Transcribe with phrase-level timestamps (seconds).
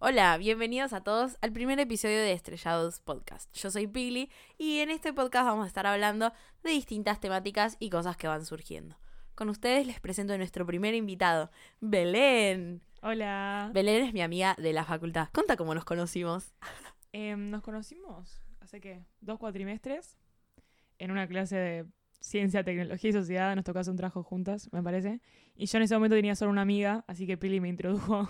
[0.00, 3.52] Hola, bienvenidos a todos al primer episodio de Estrellados Podcast.
[3.52, 6.32] Yo soy Pili y en este podcast vamos a estar hablando
[6.62, 8.96] de distintas temáticas y cosas que van surgiendo.
[9.34, 11.50] Con ustedes les presento a nuestro primer invitado,
[11.80, 12.80] Belén.
[13.02, 13.72] Hola.
[13.74, 15.30] Belén es mi amiga de la facultad.
[15.32, 16.54] Conta cómo nos conocimos.
[17.12, 20.16] Em, nos conocimos hace que dos cuatrimestres
[21.00, 21.86] en una clase de
[22.20, 23.56] ciencia, tecnología y sociedad.
[23.56, 25.20] Nos tocó hacer un trabajo juntas, me parece.
[25.56, 28.28] Y yo en ese momento tenía solo una amiga, así que Pili me introdujo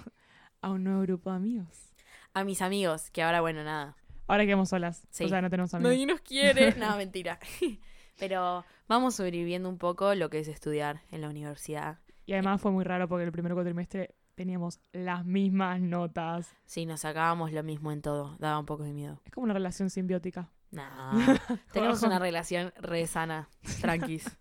[0.60, 1.92] a un nuevo grupo de amigos.
[2.34, 3.96] A mis amigos, que ahora, bueno, nada.
[4.26, 5.06] Ahora quedamos solas.
[5.10, 5.24] Sí.
[5.24, 5.92] O sea, no tenemos amigos.
[5.92, 6.74] Nadie nos quiere.
[6.78, 7.38] no, mentira.
[8.18, 11.98] Pero vamos sobreviviendo un poco lo que es estudiar en la universidad.
[12.26, 16.54] Y además fue muy raro porque el primer cuatrimestre teníamos las mismas notas.
[16.66, 18.36] Sí, nos sacábamos lo mismo en todo.
[18.38, 19.20] Daba un poco de miedo.
[19.24, 20.50] Es como una relación simbiótica.
[20.70, 20.82] No,
[21.72, 23.48] tenemos una relación re sana,
[23.80, 24.36] tranquis.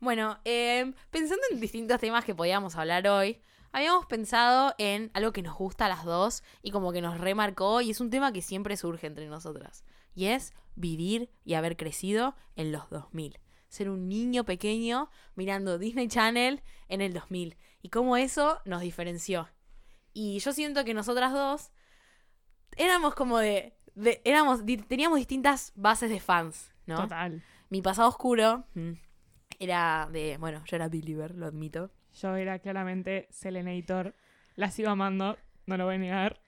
[0.00, 3.40] bueno, eh, pensando en distintos temas que podíamos hablar hoy,
[3.72, 7.80] habíamos pensado en algo que nos gusta a las dos y como que nos remarcó
[7.80, 9.84] y es un tema que siempre surge entre nosotras.
[10.14, 13.38] Y es vivir y haber crecido en los 2000.
[13.68, 19.48] Ser un niño pequeño mirando Disney Channel en el 2000 y cómo eso nos diferenció.
[20.12, 21.70] Y yo siento que nosotras dos
[22.76, 26.96] éramos como de, de- éramos teníamos distintas bases de fans, ¿no?
[26.96, 27.42] Total.
[27.70, 28.92] Mi pasado oscuro mm,
[29.58, 31.90] era de, bueno, yo era believer, lo admito.
[32.20, 34.14] Yo era claramente Selenator.
[34.54, 36.40] La sigo amando, no lo voy a negar.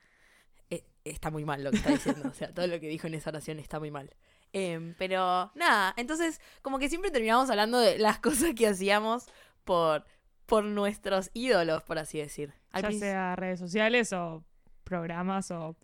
[0.70, 3.15] Eh, está muy mal lo que está diciendo, o sea, todo lo que dijo en
[3.15, 4.15] esa oración está muy mal.
[4.53, 9.27] Em, pero nada, entonces como que siempre terminamos hablando de las cosas que hacíamos
[9.65, 10.05] por,
[10.47, 12.55] por nuestros ídolos, por así decir.
[12.70, 14.45] Al ya sea redes sociales o
[14.85, 15.77] programas o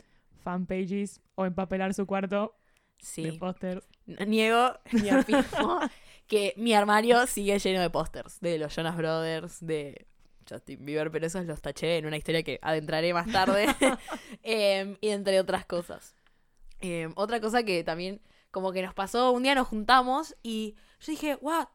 [0.43, 2.55] fanpages o empapelar su cuarto
[2.99, 3.83] de sí, póster.
[4.07, 5.09] no niego ni
[6.31, 10.07] que mi armario sigue lleno de pósters de los Jonas Brothers, de
[10.49, 13.67] Justin Bieber, pero esos los taché en una historia que adentraré más tarde,
[14.45, 16.15] Em, y entre otras cosas.
[16.79, 18.21] Em, otra cosa que también
[18.53, 21.67] como que nos pasó, un día nos juntamos y yo dije, wow,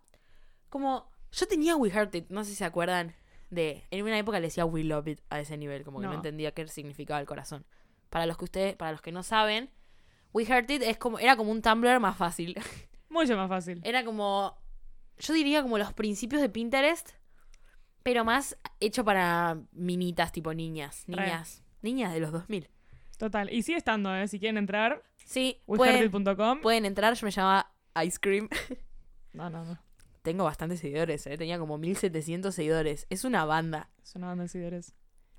[0.69, 3.13] como yo tenía We Heart It, no sé si se acuerdan
[3.49, 6.11] de, en una época le decía We Love It a ese nivel, como que no,
[6.13, 6.17] No.
[6.17, 7.65] entendía qué significaba el corazón.
[8.09, 9.69] Para los que ustedes, para los que no saben,
[10.33, 12.55] We Heart It es como, era como un Tumblr más fácil.
[13.15, 13.81] Mucho más fácil.
[13.83, 14.57] Era como,
[15.17, 17.11] yo diría como los principios de Pinterest,
[18.03, 21.23] pero más hecho para minitas, tipo niñas, Re.
[21.23, 22.69] niñas, niñas de los 2000.
[23.17, 23.51] Total.
[23.51, 24.27] Y sigue estando, ¿eh?
[24.27, 26.11] Si quieren entrar, Sí, pueden,
[26.61, 27.71] pueden entrar, yo me llamaba
[28.03, 28.47] Ice Cream.
[29.33, 29.79] No, no, no.
[30.21, 31.37] Tengo bastantes seguidores, ¿eh?
[31.37, 33.05] tenía como 1700 seguidores.
[33.09, 33.89] Es una banda.
[34.03, 34.95] Es una banda de seguidores.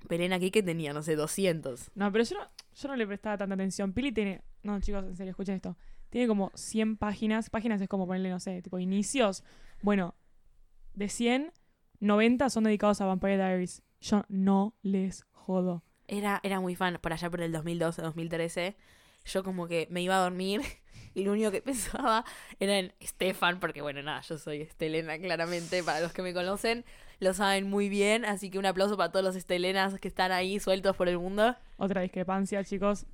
[0.07, 1.91] Belén aquí que tenía, no sé, 200.
[1.95, 3.93] No, pero yo no, yo no le prestaba tanta atención.
[3.93, 4.41] Pili tiene.
[4.63, 5.75] No, chicos, en serio, escuchen esto.
[6.09, 7.49] Tiene como 100 páginas.
[7.49, 9.43] Páginas es como ponerle, no sé, tipo inicios.
[9.81, 10.15] Bueno,
[10.93, 11.51] de 100,
[11.99, 13.83] 90 son dedicados a Vampire Diaries.
[14.01, 15.83] Yo no les jodo.
[16.07, 18.75] Era, era muy fan, por allá por el 2012, 2013.
[19.25, 20.61] Yo como que me iba a dormir
[21.13, 22.23] y lo único que pensaba
[22.59, 26.85] era en Stefan, porque bueno, nada, yo soy Estelena claramente, para los que me conocen
[27.19, 30.59] lo saben muy bien, así que un aplauso para todos los Estelenas que están ahí
[30.59, 31.55] sueltos por el mundo.
[31.77, 33.05] Otra discrepancia, chicos.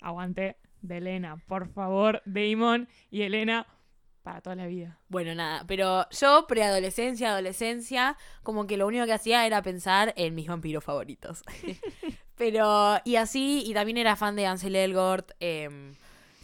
[0.00, 1.36] Aguante de Elena.
[1.46, 3.66] Por favor, Damon y Elena
[4.26, 4.98] para toda la vida.
[5.08, 10.34] Bueno, nada, pero yo preadolescencia, adolescencia, como que lo único que hacía era pensar en
[10.34, 11.44] mis vampiros favoritos.
[12.36, 15.94] pero, y así, y también era fan de Ansel Elgort, em,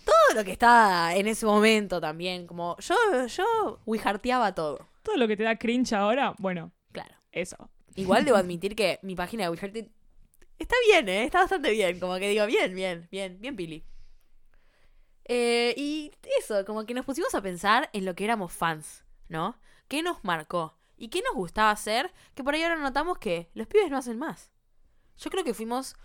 [0.04, 2.94] todo lo que estaba en ese momento también, como yo,
[3.26, 7.16] yo wijarteaba todo, Todo lo que te da cringe ahora, bueno, claro.
[7.32, 7.68] eso.
[7.96, 9.88] Igual debo admitir que mi página de Wijarted
[10.56, 11.24] está bien, ¿eh?
[11.24, 13.84] Está bastante bien, como que digo, bien, bien, bien, bien pili.
[15.34, 19.56] Eh, y eso, como que nos pusimos a pensar en lo que éramos fans, ¿no?
[19.88, 20.76] ¿Qué nos marcó?
[20.98, 22.12] ¿Y qué nos gustaba hacer?
[22.34, 24.52] Que por ahí ahora notamos que los pibes no hacen más.
[25.16, 25.96] Yo creo que fuimos,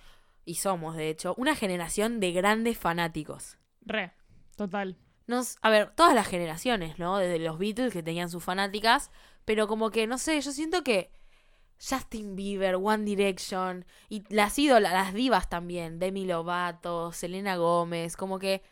[0.46, 3.58] y somos de hecho, una generación de grandes fanáticos.
[3.82, 4.14] Re,
[4.56, 4.98] total.
[5.26, 7.18] Nos, a ver, todas las generaciones, ¿no?
[7.18, 9.12] Desde los Beatles que tenían sus fanáticas,
[9.44, 11.12] pero como que, no sé, yo siento que
[11.82, 18.40] Justin Bieber, One Direction, y las ídolas, las divas también, Demi Lovato, Selena Gómez, como
[18.40, 18.64] que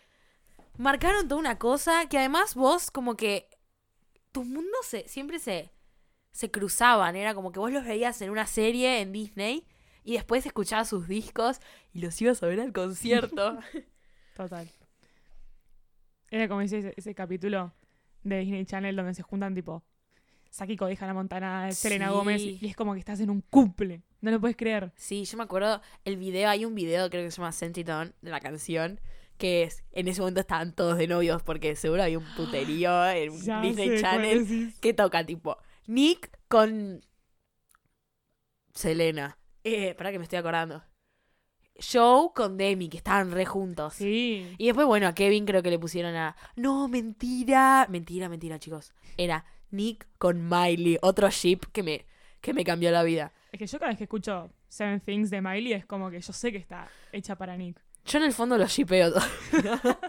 [0.77, 3.47] marcaron toda una cosa que además vos como que
[4.31, 5.71] tus mundos se, siempre se,
[6.31, 9.65] se cruzaban, era como que vos los veías en una serie en Disney
[10.03, 11.59] y después escuchabas sus discos
[11.93, 13.57] y los ibas a ver al concierto.
[14.35, 14.69] Total.
[16.29, 17.73] Era como ese, ese capítulo
[18.23, 19.83] de Disney Channel donde se juntan tipo
[20.49, 22.13] Sakiko de Hannah Montana, Selena Sí.
[22.13, 24.03] Gómez y es como que estás en un cumple.
[24.21, 24.91] No lo puedes creer.
[24.95, 28.31] Sí, yo me acuerdo el video, hay un video creo que se llama Sentitón de
[28.31, 28.99] la canción,
[29.37, 33.37] que es, en ese momento estaban todos de novios porque seguro había un puterío en
[33.41, 37.01] Ya Disney Channel que toca tipo Nick con
[38.73, 39.37] Selena.
[39.63, 40.83] Eh, para que me estoy acordando.
[41.77, 43.95] Joe con Demi, que estaban re juntos.
[43.95, 44.55] Sí.
[44.57, 46.35] Y después, bueno, a Kevin creo que le pusieron a.
[46.55, 47.87] No, mentira.
[47.89, 48.93] Mentira, mentira, chicos.
[49.17, 50.97] Era Nick con Miley.
[51.01, 52.05] Otro ship que me,
[52.41, 53.33] que me cambió la vida.
[53.51, 56.33] Es que yo cada vez que escucho Seven Things de Miley es como que yo
[56.33, 57.84] sé que está hecha para Nick.
[58.05, 59.23] Yo en el fondo lo shipeo todo.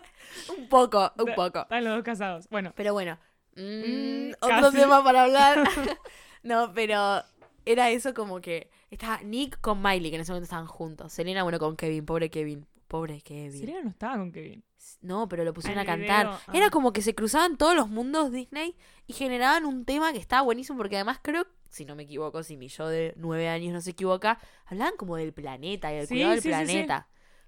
[0.58, 1.60] un poco, un poco.
[1.60, 2.48] Están los dos casados.
[2.50, 3.18] Bueno, Pero bueno.
[3.56, 5.58] mm, Mm, otro tema para hablar.
[6.42, 7.22] no, pero
[7.64, 11.12] era eso como que estaba Nick con Miley, que en ese momento estaban juntos.
[11.12, 12.04] Selena, bueno, con Kevin.
[12.04, 12.66] Pobre Kevin.
[12.86, 13.58] Pobre Kevin.
[13.60, 14.62] Serena no estaba con Kevin.
[15.00, 16.26] No, pero lo pusieron a cantar.
[16.26, 16.52] video, ah.
[16.52, 18.76] Era como que se cruzaban todos los mundos Disney
[19.06, 22.56] y generaban un tema que estaba buenísimo porque además creo, si no me equivoco, si
[22.56, 26.14] mi yo de nueve años no se equivoca, hablaban como del planeta y del Sí,
[26.14, 26.86] cuidado del sí, sí, sí.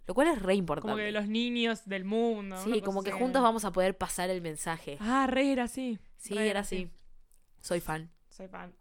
[0.08, 0.86] Lo cual es re importante.
[0.88, 2.56] Como que de los niños del mundo.
[2.64, 3.18] sí, como que así.
[3.20, 4.96] juntos vamos a poder pasar el mensaje.
[5.00, 5.98] Ah, re era así.
[6.16, 6.90] sí, re era así.
[7.60, 8.10] Soy fan.
[8.30, 8.74] Soy fan.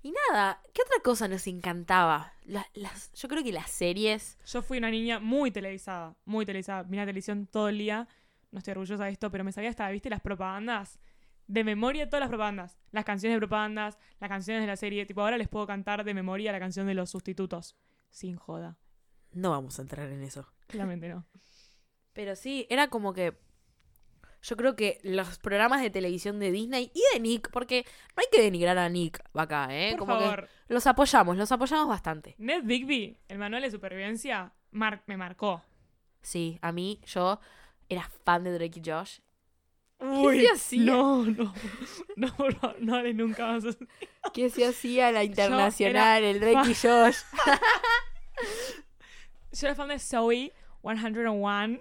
[0.00, 2.32] Y nada, ¿qué otra cosa nos encantaba?
[2.44, 4.38] La- las, yo creo que las series.
[4.46, 6.84] Yo fui una niña muy televisada, muy televisada.
[6.84, 8.06] Miraba televisión todo el día.
[8.52, 10.08] No estoy orgullosa de esto, pero me sabía hasta, ¿viste?
[10.08, 11.00] Las propagandas.
[11.48, 12.78] De memoria todas las propagandas.
[12.92, 15.04] Las canciones de propagandas, las canciones de la serie.
[15.04, 17.74] Tipo, ahora les puedo cantar de memoria la canción de los sustitutos.
[18.08, 18.78] Sin joda.
[19.32, 20.46] No vamos a entrar en eso.
[20.66, 21.26] Claramente no.
[22.12, 23.36] Pero sí, era como que.
[24.40, 27.84] Yo creo que los programas de televisión de Disney y de Nick, porque
[28.16, 29.90] no hay que denigrar a Nick acá, ¿eh?
[29.92, 30.48] Por como favor.
[30.68, 32.36] que los apoyamos, los apoyamos bastante.
[32.38, 35.64] Ned Bigby, el manual de supervivencia, mar- me marcó.
[36.22, 37.40] Sí, a mí, yo
[37.88, 39.18] era fan de Drake y Josh.
[39.98, 40.84] Uy, se hacía?
[40.92, 41.52] No, no.
[42.16, 42.32] No,
[42.62, 43.64] no, no nunca más.
[44.32, 47.16] ¿Qué se hacía la internacional, el Drake y Josh?
[49.52, 50.52] Yo era fan de Zoe
[50.82, 51.78] 101.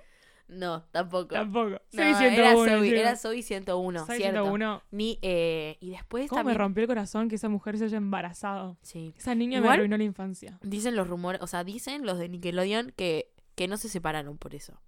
[0.49, 1.35] No, tampoco.
[1.35, 1.69] Tampoco.
[1.69, 2.17] No, Zoe era
[2.53, 2.65] 101.
[2.65, 2.99] Zoe, encima.
[2.99, 4.43] era Zoe 101, Zoe cierto.
[4.43, 4.83] 101.
[4.91, 8.77] Ni, eh, y después ¿Cómo me rompió el corazón que esa mujer se haya embarazado?
[8.81, 9.13] Sí.
[9.17, 10.57] Esa niña Igual- me arruinó la infancia.
[10.61, 14.55] Dicen los rumores, o sea, dicen los de Nickelodeon que, que no se separaron por
[14.55, 14.79] eso.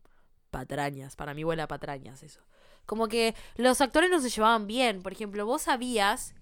[0.49, 2.41] Patrañas, para mí huele a patrañas eso.
[2.85, 5.01] Como que los actores no se llevaban bien.
[5.03, 6.33] Por ejemplo, vos sabías,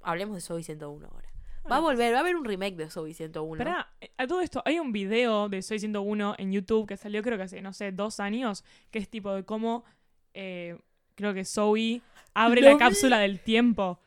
[0.00, 1.29] hablemos de Zoe 101 ahora.
[1.70, 3.54] Va a volver, va a haber un remake de Zoe 101.
[3.62, 7.36] Espera, a todo esto, hay un video de Soy 101 en YouTube que salió creo
[7.36, 9.84] que hace, no sé, dos años, que es tipo de cómo,
[10.34, 10.78] eh,
[11.14, 12.02] creo que Zoe
[12.34, 12.78] abre la vi.
[12.78, 13.98] cápsula del tiempo.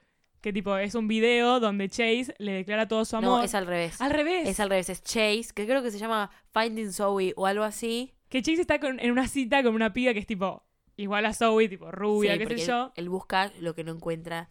[0.41, 3.37] Que tipo, es un video donde Chase le declara todo su amor.
[3.39, 4.01] no, es al revés.
[4.01, 4.49] Al revés.
[4.49, 8.11] Es al revés, es Chase, que creo que se llama Finding Zoe o algo así.
[8.27, 10.65] Que Chase está con- en una cita con una piba que es tipo,
[10.97, 12.87] igual a Zoe, tipo rubia, Sí, qué sé yo.
[12.95, 14.49] Él, él busca lo que no encuentra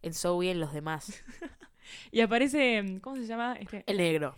[0.00, 1.22] en Zoe en los demás.
[2.10, 3.56] Y aparece, ¿cómo se llama?
[3.60, 4.34] Este, El negro.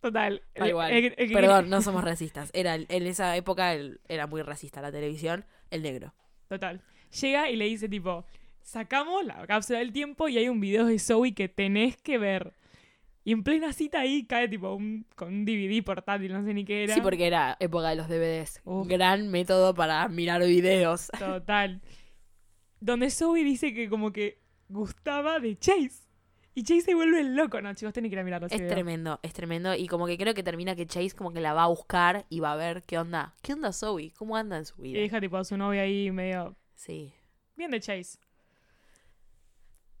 [0.00, 0.42] total.
[0.54, 0.92] Da igual.
[0.92, 2.50] el- el- el- Perdón, no somos racistas.
[2.52, 3.74] Era, en esa época
[4.08, 5.44] era muy racista la televisión.
[5.70, 6.14] El negro.
[6.48, 6.82] Total.
[7.20, 8.24] Llega y le dice tipo,
[8.60, 12.52] sacamos la cápsula del tiempo y hay un video de Zoe que tenés que ver.
[13.26, 16.66] Y en plena cita ahí cae tipo un, con un DVD portátil, no sé ni
[16.66, 16.94] qué era.
[16.94, 18.60] Sí, porque era época de los DVDs.
[18.64, 21.08] Un gran método para mirar videos.
[21.18, 21.80] Total.
[22.80, 26.03] Donde Zoe dice que como que gustaba de Chase.
[26.54, 27.60] Y Chase se vuelve loco.
[27.60, 28.46] No, chicos, tienen que ir a mirarlo.
[28.46, 28.68] Es video.
[28.68, 29.74] tremendo, es tremendo.
[29.74, 32.40] Y como que creo que termina que Chase como que la va a buscar y
[32.40, 33.34] va a ver qué onda.
[33.42, 34.12] ¿Qué onda Zoe?
[34.16, 35.00] ¿Cómo anda en su Y vida?
[35.00, 36.56] deja tipo a su novia ahí medio...
[36.76, 37.12] Sí.
[37.56, 38.18] Bien de Chase.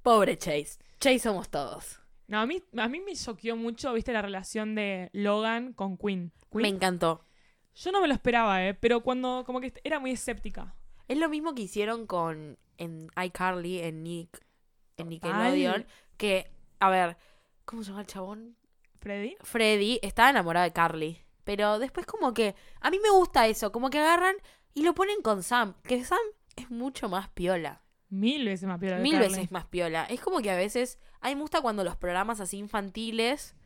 [0.02, 0.78] Pobre Chase.
[1.00, 2.00] Chase somos todos.
[2.26, 6.32] No, a mí, a mí me choqueó mucho, viste, la relación de Logan con Quinn.
[6.52, 7.24] Me encantó.
[7.74, 8.74] Yo no me lo esperaba, ¿eh?
[8.74, 10.74] Pero cuando como que era muy escéptica.
[11.08, 14.40] Es lo mismo que hicieron con en iCarly, en Nick,
[14.96, 15.86] en Total.
[16.16, 17.16] Que, a ver,
[17.64, 18.56] ¿cómo se llama el chabón?
[19.00, 19.36] Freddy.
[19.42, 21.20] Freddy estaba enamorado de Carly.
[21.44, 24.36] Pero después como que a mí me gusta eso, como que agarran
[24.72, 26.18] y lo ponen con Sam, que Sam
[26.56, 29.28] es mucho más piola, Mil veces más piola mil Carly.
[29.28, 30.04] veces más piola.
[30.04, 33.56] Es como que a veces, a mí me gusta cuando los programas así infantiles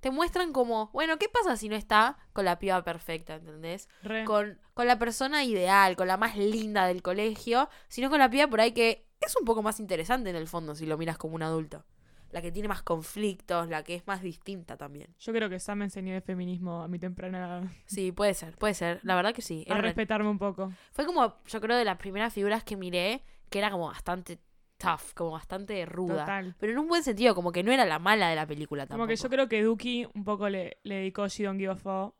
[0.00, 3.88] te muestran como, bueno, ¿qué pasa si no está con la piba perfecta, ¿entendés?
[4.02, 4.24] Re.
[4.24, 8.46] Con, con la persona ideal, con la más linda del colegio, sino con la piba
[8.46, 11.34] por ahí que es un poco más interesante en el fondo si lo miras como
[11.34, 11.84] un adulto.
[12.30, 15.14] La que tiene más conflictos, la que es más distinta también.
[15.18, 17.62] Yo creo que Sam me enseñó de feminismo a mi temprana edad.
[17.86, 19.00] Sí, puede ser, puede ser.
[19.04, 19.64] La verdad que sí.
[19.68, 20.72] A respetarme un poco.
[20.92, 24.38] Fue como, yo creo, de las primeras figuras que miré, que era como bastante
[24.76, 26.20] tough, como bastante ruda.
[26.20, 26.54] Total.
[26.58, 28.98] Pero en un buen sentido, como que no era la mala de la película tampoco.
[28.98, 31.76] Como que yo creo que Duki un poco le, le dedicó She Don't Give a
[31.76, 32.14] Fuck.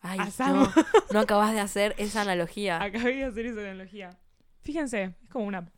[0.00, 0.56] Ay, a Sam.
[0.56, 0.72] no,
[1.12, 2.82] no acabas de hacer esa analogía.
[2.82, 4.10] Acabé de hacer esa analogía.
[4.62, 5.70] Fíjense, es como una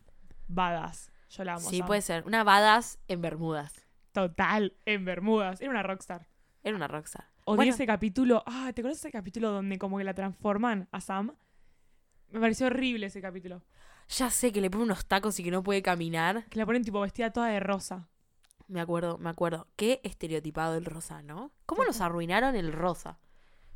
[0.47, 1.11] badass.
[1.35, 1.69] Yo la amo.
[1.69, 1.87] Sí, Sam.
[1.87, 2.23] puede ser.
[2.25, 3.85] Una badass en Bermudas.
[4.11, 5.59] Total, en Bermudas.
[5.61, 6.27] Era una rockstar.
[6.63, 7.29] Era una rockstar.
[7.45, 7.73] Odié Bueno.
[7.73, 8.43] ese capítulo.
[8.45, 11.35] Ah, ¿te acuerdas ese capítulo donde como que la transforman a Sam?
[12.29, 13.63] Me pareció horrible ese capítulo.
[14.09, 16.45] Ya sé que le pone unos tacos y que no puede caminar.
[16.49, 18.07] Que la ponen tipo vestida toda de rosa.
[18.67, 19.67] Me acuerdo, me acuerdo.
[19.75, 21.51] Qué estereotipado el rosa, ¿no?
[21.65, 23.19] ¿Cómo nos arruinaron el rosa?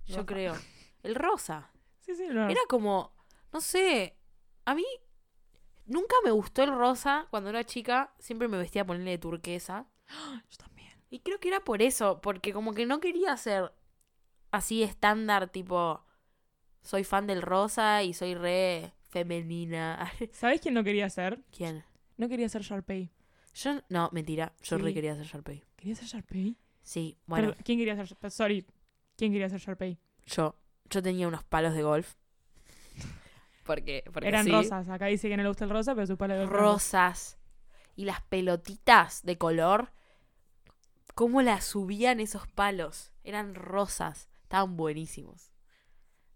[0.05, 0.25] yo Rosa.
[0.25, 0.55] creo.
[1.03, 1.71] El rosa.
[1.99, 2.47] Sí, sí, no.
[2.49, 3.13] Era como,
[3.51, 4.15] no sé,
[4.65, 4.85] a mí
[5.87, 9.87] nunca me gustó el rosa cuando era chica, siempre me vestía a ponerle de turquesa.
[10.49, 10.89] Yo también.
[11.09, 13.71] Y creo que era por eso, porque como que no quería ser
[14.51, 16.03] así estándar, tipo,
[16.81, 20.11] soy fan del rosa y soy re femenina.
[20.31, 21.41] ¿Sabés quién no quería ser?
[21.55, 21.83] ¿Quién?
[22.17, 23.09] No quería ser Sharpay.
[23.53, 24.83] Yo, no, mentira, yo Sí.
[24.83, 25.63] re quería ser Sharpay.
[25.75, 26.57] ¿Quería ser Sharpay?
[26.83, 28.65] Sí, bueno, Perdón, ¿Quién quería ser Sorry.
[29.17, 29.97] ¿Quién quería ser Sharpay?
[30.25, 30.55] yo,
[30.89, 32.15] yo tenía unos palos de golf.
[33.67, 34.51] Porque, porque Eran sí.
[34.51, 34.89] rosas.
[34.89, 36.45] Acá dice que no le gusta el rosa, pero su rosa.
[36.47, 37.37] rosas
[37.95, 39.91] y las pelotitas de color,
[41.13, 43.11] cómo las subían esos palos.
[43.23, 45.51] Eran rosas, estaban buenísimos.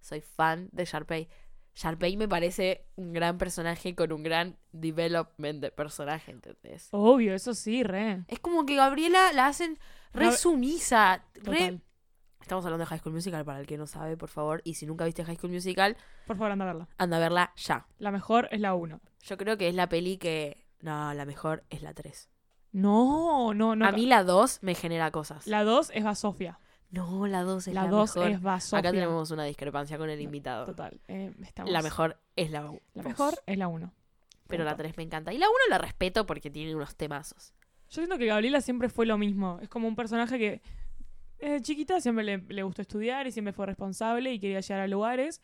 [0.02, 1.28] Soy fan de Sharpay.
[1.74, 6.90] Sharpay me parece un gran personaje con un gran development de personaje, ¿entendés?
[6.92, 8.26] Obvio, eso sí, re.
[8.28, 9.80] Es como que Gabriela la hacen
[10.12, 11.80] re Gab- sumisa, re...
[12.42, 14.62] Estamos hablando de High School Musical, para el que no sabe, por favor.
[14.66, 15.96] Y si nunca viste High School Musical,
[16.32, 16.88] Por favor, anda a verla.
[16.98, 17.86] anda a verla ya.
[18.00, 19.00] La mejor es la 1.
[19.24, 20.66] Yo creo que es la peli que...
[20.82, 22.30] No, la mejor es la 3.
[22.72, 23.86] No, no, no.
[23.86, 25.46] a mí la 2 me genera cosas.
[25.48, 26.60] La 2 es Basofia.
[26.90, 28.32] No, la 2 es la, La 2 mejor.
[28.32, 28.80] es Basofia.
[28.80, 30.66] Acá tenemos una discrepancia con el invitado.
[30.66, 31.00] Total.
[31.08, 32.80] eh, estamos- La mejor es la 1.
[32.94, 33.94] La mejor es la 1.
[34.48, 35.32] Pero la 3 me encanta.
[35.34, 37.54] Y la 1 la respeto porque tiene unos temazos.
[37.90, 39.60] Yo siento que Gabriela siempre fue lo mismo.
[39.62, 40.62] Es como un personaje que
[41.40, 44.88] desde chiquita siempre le, le gustó estudiar y siempre fue responsable y quería llegar a
[44.88, 45.42] lugares.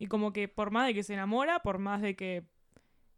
[0.00, 2.42] Y como que por más de que se enamora, por más de que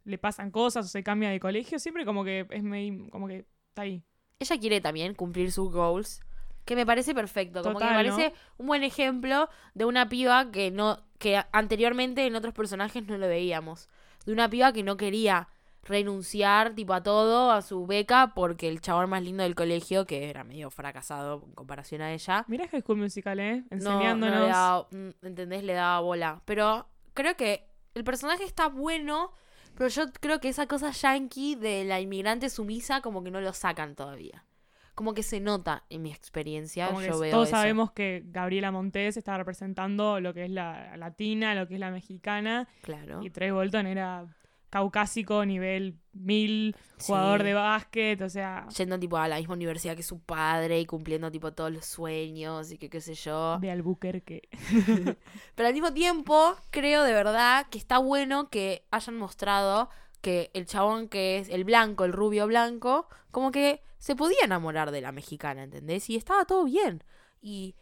[0.03, 3.45] le pasan cosas o se cambia de colegio, siempre como que es medio, como que
[3.69, 4.03] está ahí.
[4.39, 6.19] Ella quiere también cumplir sus goals.
[6.65, 7.61] Que me parece perfecto.
[7.61, 10.99] Como que me parece un buen ejemplo de una piba que no.
[11.19, 13.87] que anteriormente en otros personajes no lo veíamos.
[14.25, 15.47] De una piba que no quería
[15.83, 20.29] renunciar tipo a todo, a su beca, porque el chabón más lindo del colegio, que
[20.29, 23.63] era medio fracasado en comparación a ella, Mira High School Musical, ¿eh?
[23.69, 24.35] no, Enseñándonos.
[24.39, 25.63] no le daba, mm, ¿entendés?
[25.63, 26.41] Le daba bola.
[26.45, 29.31] Pero creo que el personaje está bueno,
[29.75, 33.53] pero yo creo que esa cosa yankee de la inmigrante sumisa como que no lo
[33.53, 34.45] sacan todavía.
[34.95, 37.57] Como que se nota en mi experiencia, Como que yo veo todos eso.
[37.57, 41.89] sabemos que Gabriela Montes estaba representando lo que es la latina, lo que es la
[41.89, 42.67] mexicana.
[42.83, 43.23] Claro.
[43.23, 44.27] Y Trey Bolton era
[44.73, 46.75] caucásico, nivel mil,
[47.05, 47.45] jugador Sí.
[47.45, 51.29] de básquet, o sea, Yendo tipo a la misma universidad que su padre y cumpliendo
[51.31, 53.59] tipo todos los sueños y que qué sé yo.
[53.59, 54.49] de Albuquerque.
[55.55, 59.89] Pero al mismo tiempo, creo de verdad que está bueno que hayan mostrado
[60.21, 64.91] que el chabón que es el blanco, el rubio blanco, como que se podía enamorar
[64.91, 66.09] de la mexicana, ¿entendés?
[66.09, 67.03] Y estaba todo bien.
[67.41, 67.75] Y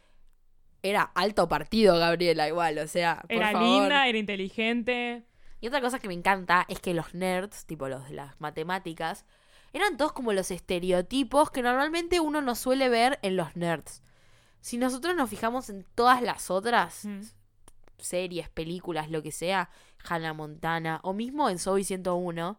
[0.82, 3.68] era alto partido, Gabriela, igual, o sea, por Era favor.
[3.82, 5.22] linda, era inteligente.
[5.62, 9.24] Y otra cosa que me encanta es que los nerds, tipo los de las matemáticas,
[9.72, 14.02] eran todos como los estereotipos que normalmente uno no suele ver en los nerds.
[14.60, 17.22] Si nosotros nos fijamos en todas las otras Mm.
[17.98, 19.70] series, películas, lo que sea,
[20.04, 22.58] Hannah Montana, o mismo en Zoe 101,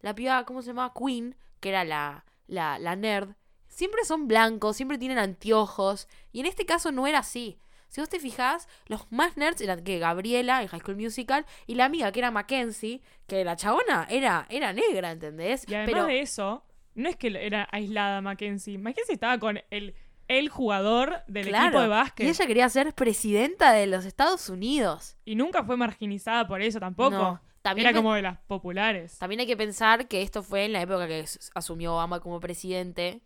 [0.00, 0.94] la piba, ¿cómo se llama?
[0.98, 3.34] Queen, que era la, la, la nerd,
[3.66, 7.58] siempre son blancos, siempre tienen anteojos, y en este caso no era así.
[7.88, 11.74] Si vos te fijás, los más nerds eran que Gabriela en High School Musical y
[11.74, 15.64] la amiga que era Mackenzie, que la chabona era, era negra, ¿entendés?
[15.66, 16.64] Y además Pero de eso,
[16.94, 18.78] no es que era aislada Mackenzie.
[18.78, 19.94] Mackenzie estaba con el,
[20.28, 22.26] el jugador del claro, equipo de básquet.
[22.26, 25.16] y ella quería ser presidenta de los Estados Unidos.
[25.24, 27.10] Y nunca fue marginizada por eso tampoco.
[27.10, 29.18] No, también Era como de las populares.
[29.18, 33.22] También hay que pensar que esto fue en la época que asumió Obama como presidente,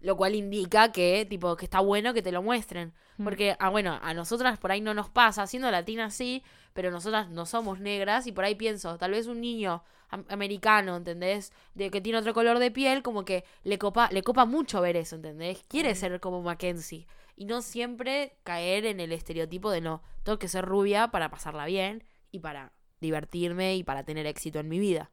[0.00, 2.92] lo cual indica que, tipo, que está bueno que te lo muestren.
[3.16, 3.24] Mm.
[3.24, 7.28] Porque, ah, bueno, a nosotras por ahí no nos pasa, siendo latinas sí, pero nosotras
[7.30, 11.52] no somos negras y por ahí pienso, tal vez un niño am- americano, ¿entendés?
[11.74, 14.96] De que tiene otro color de piel, como que le copa, le copa mucho ver
[14.96, 15.64] eso, ¿entendés?
[15.68, 17.06] Quiere ser como Mackenzie.
[17.36, 21.66] Y no siempre caer en el estereotipo de no, tengo que ser rubia para pasarla
[21.66, 25.10] bien y para divertirme y para tener éxito en mi vida.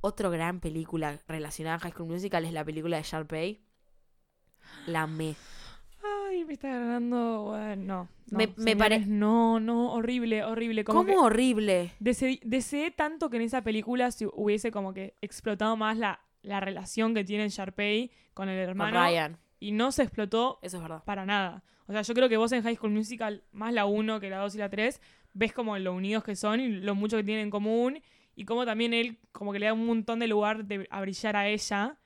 [0.00, 3.60] Otra gran película relacionada a High School Musical es la película de Sharpay.
[4.86, 5.34] La me.
[6.28, 7.42] Ay, me está ganando.
[7.48, 8.36] bueno, no.
[8.38, 10.84] Me- me pare- señores, No, no, horrible, horrible.
[10.84, 11.92] Como ¿Cómo horrible?
[11.98, 16.60] deseé, deseé tanto que en esa película se hubiese como que explotado más la, la
[16.60, 19.04] relación que tiene Sharpay con el Con hermano.
[19.04, 19.38] Ryan.
[19.58, 21.04] Y no se explotó Eso es verdad.
[21.04, 21.62] para nada.
[21.86, 24.38] O sea, yo creo que vos en High School Musical, más la 1 que la
[24.38, 25.00] 2 y la 3,
[25.34, 28.00] ves como lo unidos que son y lo mucho que tienen en común.
[28.40, 31.36] Y como también él como que le da un montón de lugar de, a brillar
[31.36, 31.98] a ella.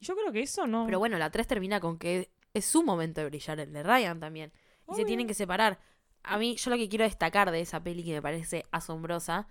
[0.00, 0.86] Y yo creo que eso no...
[0.86, 4.18] Pero bueno, la 3 termina con que es su momento de brillar, el de Ryan
[4.18, 4.52] también.
[4.90, 5.78] Y se tienen que separar.
[6.24, 9.46] A mí, yo lo que quiero destacar de esa peli que me parece asombrosa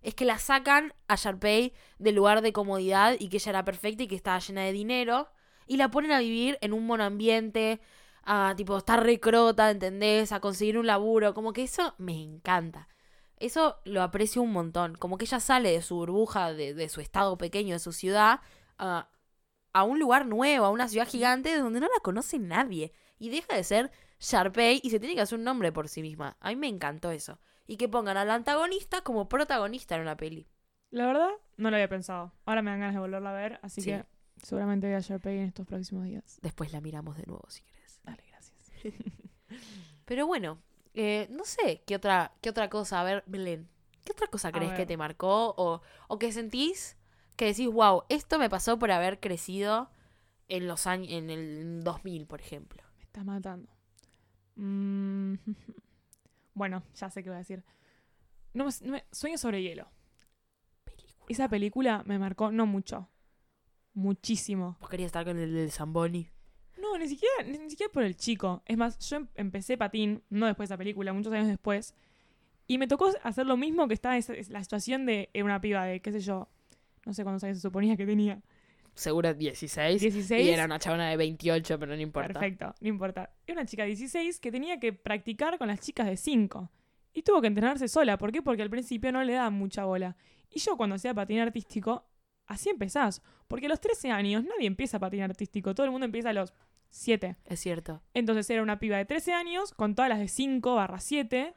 [0.00, 4.04] es que la sacan a Sharpay del lugar de comodidad y que ella era perfecta
[4.04, 5.28] y que estaba llena de dinero
[5.66, 7.82] y la ponen a vivir en un monoambiente,
[8.22, 10.32] a tipo estar recrota, ¿entendés?
[10.32, 12.88] A conseguir un laburo, como que eso me encanta.
[13.44, 17.00] Eso lo aprecio un montón, como que ella sale de su burbuja, de, de su
[17.00, 18.40] estado pequeño, de su ciudad,
[18.78, 19.08] a,
[19.72, 22.92] a un lugar nuevo, a una ciudad gigante donde no la conoce nadie.
[23.18, 26.36] Y deja de ser Sharpay y se tiene que hacer un nombre por sí misma.
[26.40, 27.38] A mí me encantó eso.
[27.66, 30.46] Y que pongan al antagonista como protagonista en una peli.
[30.90, 32.32] La verdad, no lo había pensado.
[32.46, 33.90] Ahora me dan ganas de volverla a ver, así Sí.
[33.90, 34.04] que
[34.42, 36.38] seguramente voy a Sharpay en estos próximos días.
[36.42, 38.00] Después la miramos de nuevo si querés.
[38.04, 38.70] Dale, gracias.
[40.04, 40.58] Pero bueno,
[40.94, 43.00] eh, no sé qué otra, qué otra cosa.
[43.00, 43.68] A ver, Belén,
[44.04, 46.96] ¿qué otra cosa crees que te marcó o, o que sentís
[47.36, 49.90] que decís, wow, esto me pasó por haber crecido
[50.48, 52.82] en los años, en el 2000, por ejemplo?
[52.96, 53.68] Me está matando.
[54.56, 55.34] Mm,
[56.54, 57.64] Bueno, ya sé qué voy a decir.
[58.52, 59.88] No me- no me- Sueño sobre hielo.
[60.84, 61.26] Película.
[61.28, 63.08] Esa película me marcó, no mucho,
[63.92, 64.76] muchísimo.
[64.80, 66.28] Vos querías estar con el del Zamboni.
[66.94, 68.62] No, ni siquiera, ni, ni siquiera por el chico.
[68.66, 71.94] Es más, yo em- empecé patín, no después de esa película, muchos años después.
[72.66, 75.60] Y me tocó hacer lo mismo que estaba esa- es la situación de era una
[75.60, 76.48] piba de, qué sé yo,
[77.04, 78.40] no sé cuántos años se suponía que tenía.
[78.94, 80.00] Seguro 16.
[80.00, 80.46] 16.
[80.46, 82.32] Y era una chabona de 28, pero no importa.
[82.32, 83.30] Perfecto, no importa.
[83.46, 86.70] Era una chica de 16 que tenía que practicar con las chicas de 5.
[87.12, 88.16] Y tuvo que entrenarse sola.
[88.18, 88.40] ¿Por qué?
[88.40, 90.16] Porque al principio no le daban mucha bola.
[90.48, 92.04] Y yo cuando hacía patín artístico,
[92.46, 93.20] así empezás.
[93.48, 95.74] Porque a los 13 años nadie empieza a patín artístico.
[95.74, 96.52] Todo el mundo empieza a los
[96.94, 97.36] 7.
[97.46, 98.02] Es cierto.
[98.14, 101.52] Entonces era una piba de 13 años con todas las de 5 barra 7,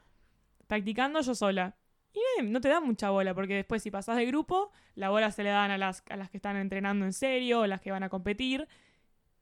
[0.65, 1.75] practicando yo sola.
[2.12, 5.44] Y no te da mucha bola, porque después si pasás de grupo, la bola se
[5.44, 8.01] le dan a las, a las que están entrenando en serio, o las que van
[8.01, 8.67] a competir.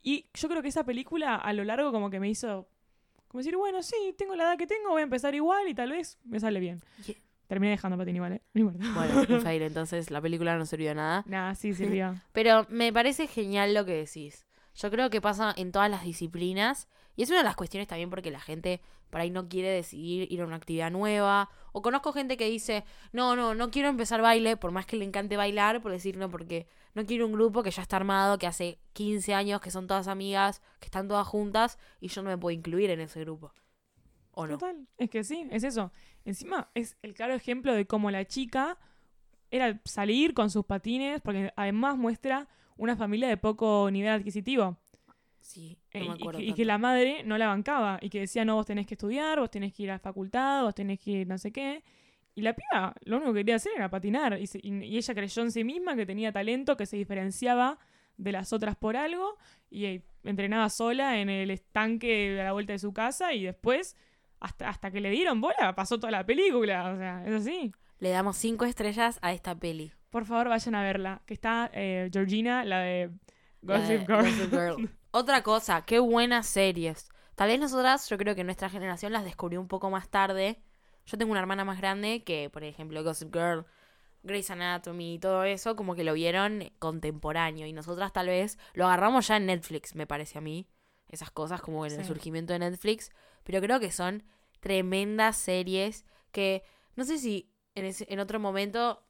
[0.02, 2.68] Y yo creo que esa película a lo largo como que me hizo
[3.30, 5.92] como decir, bueno, sí, tengo la edad que tengo, voy a empezar igual y tal
[5.92, 6.82] vez me sale bien.
[7.48, 8.42] Terminé dejando patín igual, ¿eh?
[8.54, 8.86] No importa.
[8.94, 11.24] Bueno, fail, entonces la película no sirvió de nada.
[11.28, 12.16] Nada, sí sirvió.
[12.32, 14.45] Pero me parece genial lo que decís.
[14.76, 16.88] Yo creo que pasa en todas las disciplinas.
[17.16, 20.30] Y es una de las cuestiones también porque la gente por ahí no quiere decidir
[20.30, 21.50] ir a una actividad nueva.
[21.72, 22.84] O conozco gente que dice,
[23.14, 26.30] no, no, no quiero empezar baile, por más que le encante bailar, por decir no,
[26.30, 29.88] porque no quiero un grupo que ya está armado, que hace 15 años, que son
[29.88, 33.54] todas amigas, que están todas juntas, y yo no me puedo incluir en ese grupo.
[34.32, 34.58] ¿O no?
[34.58, 35.94] Total, es que sí, es eso.
[36.26, 38.78] Encima es el claro ejemplo de cómo la chica
[39.50, 44.78] era salir con sus patines, porque además muestra una familia de poco nivel adquisitivo.
[45.40, 46.40] Sí, Eh, no me y, acuerdo.
[46.40, 48.96] que, y que la madre no la bancaba y que decía, no, vos tenés que
[48.96, 51.84] estudiar, vos tenés que ir a la facultad, vos tenés que ir no sé qué.
[52.34, 54.40] Y la piba lo único que quería hacer era patinar.
[54.42, 57.78] Y, se- y- y ella creyó en sí misma que tenía talento, que se diferenciaba
[58.18, 59.38] de las otras por algo.
[59.70, 63.32] Y eh, entrenaba sola en el estanque a la vuelta de su casa.
[63.34, 63.96] Y después,
[64.40, 66.92] hasta, hasta que le dieron bola, pasó toda la película.
[66.92, 67.72] O sea, es así.
[68.00, 69.94] Le damos cinco estrellas a esta peli.
[70.16, 71.22] Por favor, vayan a verla.
[71.26, 73.12] Que está eh, Georgina, la de
[73.62, 74.22] Gossip Girl.
[74.24, 74.90] Gossip Girl.
[75.12, 77.10] Otra cosa, qué buenas series.
[77.36, 80.62] Tal vez nosotras, yo creo que nuestra generación las descubrió un poco más tarde.
[81.06, 83.66] Yo tengo una hermana más grande que, por ejemplo, Gossip Girl,
[84.24, 87.68] Grey's Anatomy y todo eso, como que lo vieron contemporáneo.
[87.68, 90.70] Y nosotras tal vez lo agarramos ya en Netflix, me parece a mí.
[91.10, 93.12] Esas cosas como en el surgimiento de Netflix.
[93.44, 94.24] Pero creo que son
[94.62, 96.64] tremendas series que
[96.96, 99.05] no sé si en, ese- en otro momento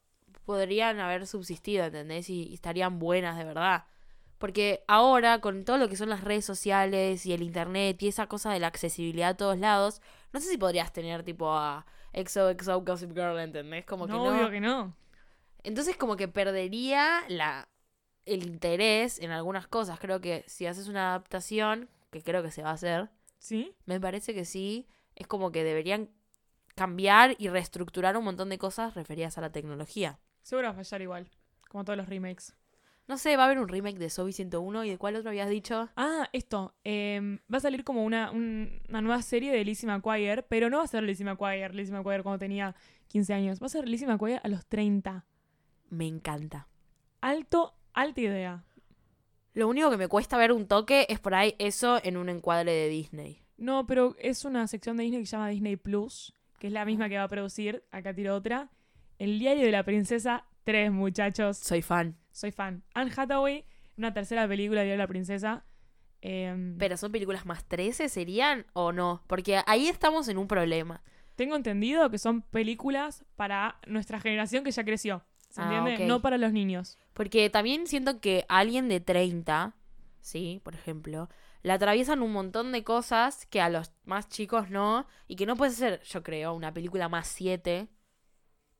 [0.45, 2.29] podrían haber subsistido, ¿entendés?
[2.29, 3.85] Y, y estarían buenas de verdad.
[4.37, 8.27] Porque ahora, con todo lo que son las redes sociales y el internet y esa
[8.27, 10.01] cosa de la accesibilidad a todos lados,
[10.33, 13.85] no sé si podrías tener tipo a XOXO Gossip Girl, ¿entendés?
[13.85, 14.37] Como que no, no.
[14.37, 14.95] obvio que no.
[15.63, 17.67] Entonces como que perdería la
[18.25, 19.99] el interés en algunas cosas.
[19.99, 23.73] Creo que si haces una adaptación, que creo que se va a hacer, ¿Sí?
[23.85, 26.09] me parece que sí, es como que deberían
[26.75, 30.19] cambiar y reestructurar un montón de cosas referidas a la tecnología.
[30.45, 31.27] Seguro va a fallar igual.
[31.69, 32.55] Como todos los remakes.
[33.07, 35.49] No sé, va a haber un remake de Zombie 101 y de cuál otro habías
[35.49, 35.89] dicho?
[35.95, 36.75] Ah, esto.
[36.83, 40.77] em, va a salir como una, un- una nueva serie de Lizzie McGuire, pero no
[40.77, 42.75] va a ser Lizzie McGuire, Lizzie McGuire cuando tenía
[43.07, 43.59] 15 años.
[43.61, 45.25] Va a ser Lizzie McGuire a los 30.
[45.89, 46.67] Me encanta.
[47.21, 48.63] Alto, alta idea.
[49.53, 52.71] Lo único que me cuesta ver un toque es por ahí eso en un encuadre
[52.71, 53.41] de Disney.
[53.57, 56.85] No, pero es una sección de Disney que se llama Disney Plus, que es la
[56.85, 58.69] misma que va a producir, acá tiro otra,
[59.19, 61.57] El diario de la princesa 3, muchachos.
[61.57, 62.17] Soy fan.
[62.31, 62.83] Soy fan.
[62.93, 63.65] Anne Hathaway,
[63.97, 65.65] una tercera película de Diario de la princesa.
[66.21, 69.23] em, Pero son películas más 13, ¿serían o no?
[69.27, 71.03] Porque ahí estamos en un problema.
[71.35, 75.23] Tengo entendido que son películas para nuestra generación que ya creció.
[75.49, 76.05] ¿Se Ah, entiende?
[76.07, 76.97] No para los niños.
[77.13, 79.75] Porque también siento que alguien de 30,
[80.19, 81.29] sí, por ejemplo,
[81.61, 85.05] le atraviesan un montón de cosas que a los más chicos no.
[85.27, 87.87] Y que no puede ser, yo creo, una película más 7,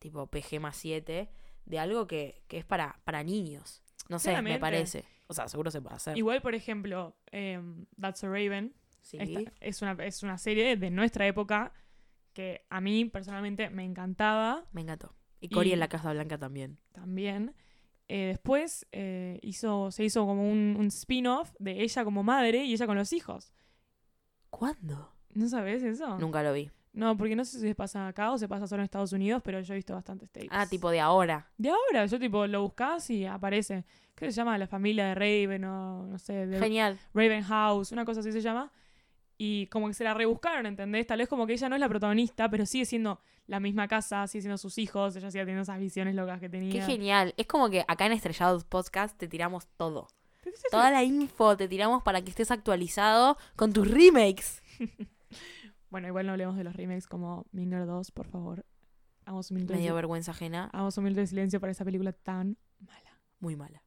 [0.06, 1.30] tipo PG más 7,
[1.66, 3.82] de algo que, que es para, para niños.
[4.08, 5.04] No sé, me parece.
[5.28, 6.16] O sea, seguro se puede hacer.
[6.18, 9.18] Igual, por ejemplo, em, That's a Raven, Sí.
[9.20, 11.74] Esta- es, una, es una serie de nuestra época
[12.34, 15.16] que a mí personalmente me encantaba Me encantó.
[15.40, 16.78] Y Cory en la Casa Blanca también.
[16.92, 17.56] también.
[18.08, 22.74] Eh, después eh, hizo, se hizo como un, un spin-off de ella como madre y
[22.74, 23.54] ella con los hijos.
[24.50, 25.14] ¿Cuándo?
[25.34, 26.18] ¿No sabes eso?
[26.20, 26.72] Nunca lo vi.
[26.96, 29.42] No, porque no sé si se pasa acá o se pasa solo en Estados Unidos,
[29.44, 30.50] pero yo he visto bastantes tapes.
[30.50, 31.50] Ah, tipo de ahora.
[31.58, 33.84] De ahora, yo tipo lo buscas y aparece.
[34.16, 34.58] ¿Qué se llama?
[34.58, 36.98] La familia de Raven o no sé, de Genial.
[37.14, 38.72] Raven House, una cosa así se llama.
[39.38, 41.06] Y como que se la rebuscaron, ¿entendés?
[41.06, 44.26] Tal vez como que ella no es la protagonista, pero sigue siendo la misma casa,
[44.28, 46.72] sigue siendo sus hijos, ella sigue teniendo esas visiones locas que tenía.
[46.72, 47.34] Qué genial.
[47.36, 50.08] Es como que acá en Estrellados Podcast te tiramos todo.
[50.72, 54.62] Toda la info te tiramos para que estés actualizado con tus remakes.
[55.96, 58.66] Bueno, igual no hablemos de los remakes como Minger 2, por favor.
[59.24, 60.70] Hagamos un minuto, Me de, dio sil- vergüenza ajena.
[60.74, 63.18] hagamos un minuto de silencio para esa película tan mala.
[63.40, 63.82] Muy mala.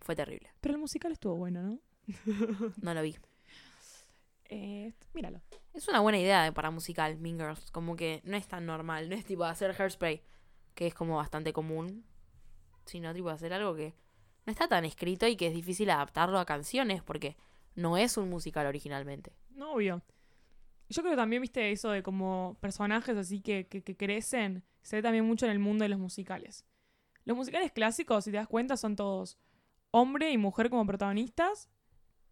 [0.00, 0.48] Fue terrible.
[0.62, 1.78] Pero el musical estuvo bueno, ¿no?
[2.80, 3.14] No lo vi.
[4.46, 5.42] Eh, míralo.
[5.74, 7.70] Es una buena idea de- para musical, Mean Girls.
[7.70, 9.10] Como que no es tan normal.
[9.10, 10.22] No es tipo hacer hairspray,
[10.74, 12.06] que es como bastante común.
[12.86, 13.94] Sino tipo hacer algo que
[14.46, 17.36] no está tan escrito y que es difícil adaptarlo a canciones porque
[17.74, 19.34] no es un musical originalmente.
[19.50, 20.02] No, obvio.
[20.90, 25.02] Yo creo también, viste, eso de como personajes así que, que, que crecen, se ve
[25.02, 26.66] también mucho en el mundo de los musicales.
[27.24, 29.38] Los musicales clásicos, si te das cuenta, son todos
[29.90, 31.70] hombre y mujer como protagonistas.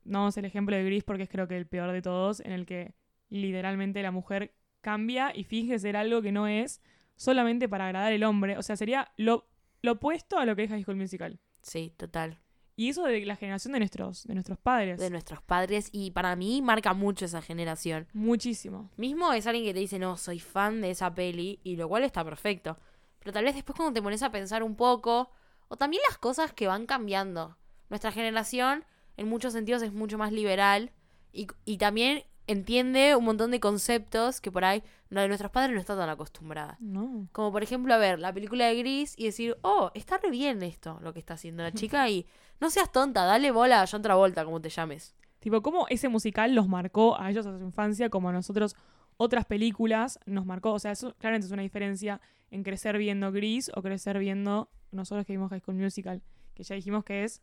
[0.05, 2.53] No es el ejemplo de Gris porque es creo que el peor de todos, en
[2.53, 2.95] el que
[3.29, 6.81] literalmente la mujer cambia y finge ser algo que no es
[7.17, 8.57] solamente para agradar al hombre.
[8.57, 9.49] O sea, sería lo,
[9.83, 11.39] lo opuesto a lo que es High School Musical.
[11.63, 12.39] Sí, total.
[12.79, 15.01] Y eso de la generación de nuestros, de nuestros padres.
[15.01, 18.07] De nuestros padres y para mí marca mucho esa generación.
[18.13, 18.89] Muchísimo.
[18.97, 22.05] Mismo es alguien que te dice, no, soy fan de esa peli, y lo cual
[22.05, 22.79] está perfecto.
[23.19, 25.29] Pero tal vez después cuando te pones a pensar un poco,
[25.67, 27.57] o también las cosas que van cambiando.
[27.91, 28.85] Nuestra generación,
[29.17, 30.93] en muchos sentidos, es mucho más liberal
[31.33, 35.97] y, y también entiende un montón de conceptos que por ahí nuestros padres no está
[35.97, 36.77] tan acostumbrada.
[36.81, 37.29] No.
[37.33, 40.63] Como por ejemplo, a ver la película de Gris y decir, oh, está re bien
[40.63, 42.27] esto, lo que está haciendo la chica, y
[42.61, 45.15] no seas tonta, dale bola a John Travolta, como te llames.
[45.39, 48.75] Tipo, cómo ese musical los marcó a ellos a su infancia, como a nosotros
[49.19, 50.73] otras películas nos marcó.
[50.73, 55.27] O sea, eso claramente es una diferencia en crecer viendo Gris o crecer viendo nosotros
[55.27, 56.23] que vimos High School Musical.
[56.55, 57.43] Que ya dijimos que es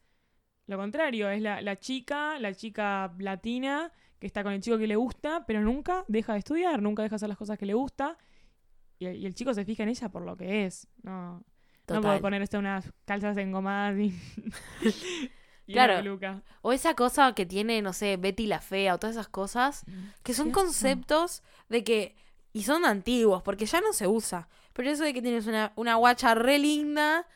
[0.68, 4.88] lo contrario, es la, la chica, la chica latina que está con el chico que
[4.88, 7.74] le gusta, pero nunca deja de estudiar, nunca deja de hacer las cosas que le
[7.74, 8.18] gusta.
[9.00, 10.88] Y, y el chico se fija en ella por lo que es.
[11.04, 11.44] No,
[11.88, 14.14] no puedo ponerse unas calzas engomadas y,
[15.68, 15.98] y Claro.
[15.98, 16.44] peluca.
[16.62, 19.84] O esa cosa que tiene, no sé, Betty la Fea o todas esas cosas,
[20.24, 22.16] que son conceptos de que...
[22.54, 24.48] Y son antiguos, porque ya no se usa.
[24.72, 27.28] Pero eso de que tienes una, una guacha re linda,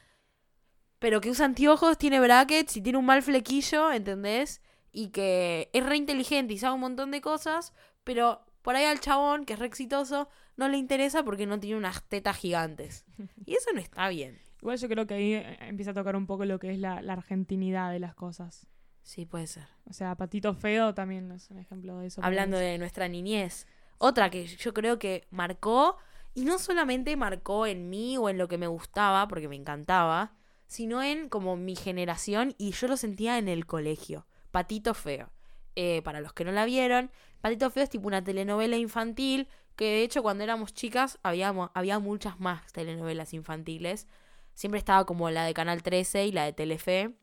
[0.99, 4.61] pero que usa anteojos, tiene brackets y tiene un mal flequillo, ¿entendés?
[4.91, 7.73] Y que es re inteligente y sabe un montón de cosas,
[8.03, 11.77] pero por ahí al chabón, que es re exitoso, no le interesa porque no tiene
[11.77, 13.05] unas tetas gigantes.
[13.45, 14.39] Y eso no está bien.
[14.61, 17.01] Igual yo creo que ahí eh, empieza a tocar un poco lo que es la,
[17.01, 18.67] la argentinidad de las cosas.
[19.01, 19.65] Sí, puede ser.
[19.85, 22.23] O sea, Patito Feo también es un ejemplo de eso.
[22.23, 23.65] hablando de nuestra niñez.
[23.97, 25.97] Otra que yo creo que marcó,
[26.33, 30.33] y no solamente marcó en mí o en lo que me gustaba, porque me encantaba,
[30.67, 34.27] sino en como mi generación y yo lo sentía en el colegio.
[34.51, 35.29] Patito Feo.
[35.75, 37.09] Eh, para los que no la vieron,
[37.41, 41.99] Patito Feo es tipo una telenovela infantil que de hecho cuando éramos chicas había, había
[41.99, 44.07] muchas más telenovelas infantiles.
[44.55, 47.15] Siempre estaba como la de Canal 13 y la de Telefe.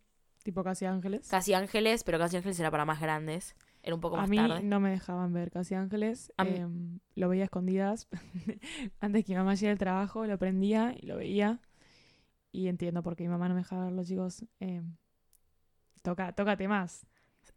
[0.42, 1.28] Tipo Casi Ángeles.
[1.28, 3.56] Casi Ángeles, pero Casi Ángeles era para más grandes.
[3.82, 4.62] Era un poco a más mí tarde.
[4.62, 6.32] no me dejaban ver Casi Ángeles.
[6.38, 8.08] A mí- em, lo veía a escondidas.
[9.00, 11.60] Antes que mi mamá llegue al trabajo, lo prendía y lo veía.
[12.52, 14.46] Y entiendo por qué mi mamá no me dejaba verlo, chicos.
[14.60, 14.96] Em,
[16.02, 17.06] toca, tócate más.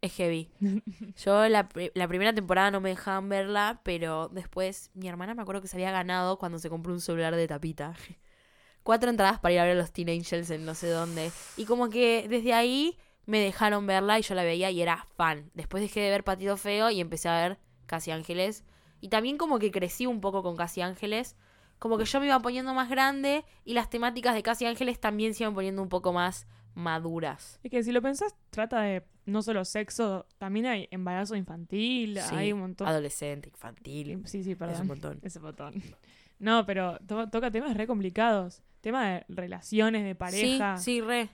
[0.00, 0.50] Es heavy.
[1.24, 5.60] Yo la, la primera temporada no me dejaban verla, pero después mi hermana me acuerdo
[5.60, 7.94] que se había ganado cuando se compró un celular de tapita.
[8.82, 11.30] Cuatro entradas para ir a ver a los Teen Angels en no sé dónde.
[11.58, 15.50] Y como que desde ahí me dejaron verla y yo la veía y era fan.
[15.54, 18.64] Después dejé de ver Patito Feo y empecé a ver Casi Ángeles.
[19.02, 21.36] Y también como que crecí un poco con Casi Ángeles.
[21.78, 25.34] Como que yo me iba poniendo más grande y las temáticas de Casi Ángeles también
[25.34, 27.58] se iban poniendo un poco más maduras.
[27.62, 32.34] Es que si lo pensás, trata de no solo sexo, también hay embarazo infantil, Sí,
[32.34, 32.88] hay un montón.
[32.88, 34.22] Adolescente, infantil.
[34.26, 34.86] Sí, sí, Es un perdón.
[34.86, 35.20] montón.
[35.22, 35.74] Ese botón.
[36.38, 38.62] No, pero to- toca temas re complicados.
[38.80, 40.78] Tema de relaciones, de pareja.
[40.78, 41.28] Sí, sí, re.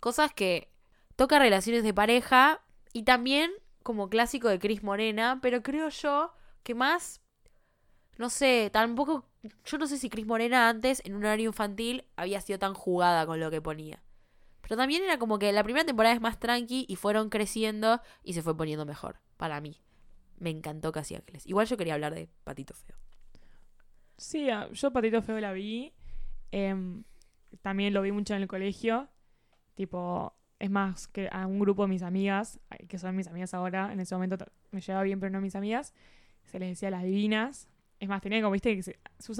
[0.00, 0.68] Cosas que
[1.16, 2.60] toca relaciones de pareja
[2.92, 3.50] y también
[3.84, 6.32] como clásico de Cris Morena, pero creo yo
[6.64, 7.20] que más,
[8.18, 9.28] no sé, tampoco,
[9.64, 13.26] yo no sé si Cris Morena antes en un horario infantil había sido tan jugada
[13.26, 14.02] con lo que ponía.
[14.62, 18.32] Pero también era como que la primera temporada es más tranqui y fueron creciendo y
[18.34, 19.76] se fue poniendo mejor, para mí.
[20.38, 21.46] me encantó Casi Ángeles.
[21.46, 22.96] Igual yo quería hablar de Patito Feo.
[24.16, 25.92] Sí, a- yo Patito Feo la vi.
[26.50, 27.04] em,
[27.62, 29.08] también lo vi mucho en el colegio.
[29.74, 33.92] Tipo, es más que a un grupo de mis amigas, que son mis amigas ahora,
[33.92, 34.36] en ese momento
[34.70, 35.94] me llevaba bien, pero no mis amigas,
[36.44, 37.68] se les decía las divinas.
[38.00, 39.32] Es más, tenía como, viste, que se, se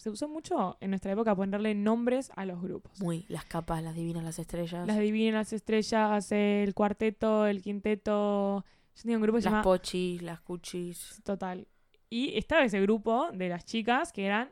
[0.00, 2.98] se usó mucho en nuestra época ponerle nombres a los grupos.
[3.02, 8.64] Muy, las capas, las divinas, las estrellas, Las divinas, las estrellas, el cuarteto, el quinteto.
[8.96, 11.20] Yo tenía un grupo que se las llama pochis, las cuchis.
[11.22, 11.68] Total.
[12.08, 14.48] Y estaba ese grupo de las chicas que eran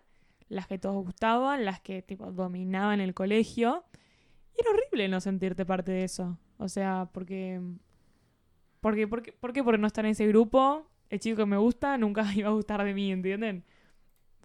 [0.51, 3.87] las que todos gustaban, las que tipo dominaban el colegio.
[4.55, 6.37] Y era horrible no sentirte parte de eso.
[6.59, 7.59] O sea, porque.
[8.81, 12.23] Porque, porque, porque por no estar en ese grupo, el chico que me gusta nunca
[12.37, 13.65] iba a gustar de mí, ¿entienden?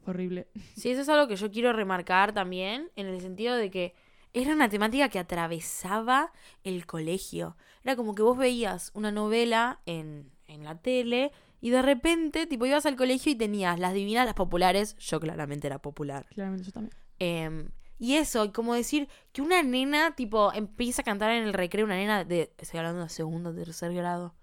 [0.06, 0.48] Horrible.
[0.76, 3.94] Sí, eso es algo que yo quiero remarcar también, en el sentido de que
[4.34, 7.56] era una temática que atravesaba el colegio.
[7.84, 12.66] Era como que vos veías una novela en, en la tele y de repente, tipo,
[12.66, 14.98] ibas al colegio y tenías las divinas, las populares.
[14.98, 16.26] Yo claramente era popular.
[16.34, 16.94] Claramente yo también.
[17.20, 21.86] Em, y eso, como decir que una nena, tipo, empieza a cantar en el recreo,
[21.86, 24.34] una nena de, estoy hablando de segundo, tercer grado,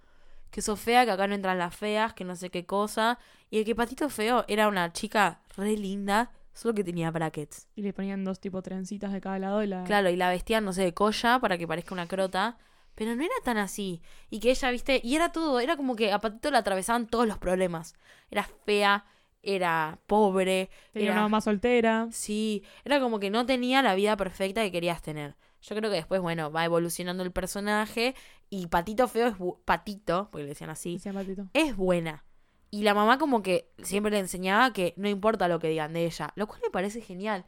[0.50, 3.18] que sos fea, que acá no entran las feas, que no sé qué cosa,
[3.50, 7.68] y el que Patito Feo era una chica re linda, solo que tenía brackets.
[7.74, 9.84] Y le ponían dos tipo trencitas de cada lado y la.
[9.84, 12.58] Claro, y la vestían, no sé, de colla para que parezca una crota.
[12.94, 14.02] Pero no era tan así.
[14.28, 17.26] Y que ella, viste, y era todo, era como que a Patito le atravesaban todos
[17.26, 17.94] los problemas.
[18.30, 19.06] Era fea,
[19.42, 21.14] era pobre, Tenía era...
[21.14, 22.08] una mamá soltera.
[22.10, 25.36] Sí, era como que no tenía la vida perfecta que querías tener.
[25.62, 28.14] Yo creo que después, bueno, va evolucionando el personaje
[28.48, 29.36] y Patito Feo es...
[29.36, 31.46] bu- Patito, porque le decían así, Patito.
[31.52, 32.24] es buena.
[32.70, 36.06] Y la mamá como que siempre le enseñaba que no importa lo que digan de
[36.06, 37.44] ella, lo cual me parece genial.